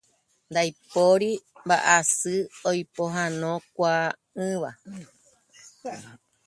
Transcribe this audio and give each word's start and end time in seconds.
Ndaipóri 0.51 1.29
mba'asy 1.65 2.35
oipohãnokuaa'ỹva. 2.69 4.69